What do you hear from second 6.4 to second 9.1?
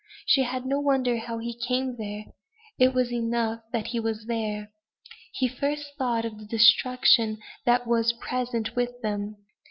destruction that was present with